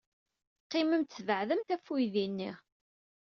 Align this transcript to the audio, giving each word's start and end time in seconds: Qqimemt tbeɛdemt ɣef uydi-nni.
Qqimemt 0.65 1.15
tbeɛdemt 1.17 1.73
ɣef 1.73 1.85
uydi-nni. 1.93 2.51